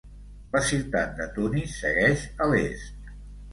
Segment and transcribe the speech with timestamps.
[0.55, 3.15] La ciutat de Tunis segueix a l'est.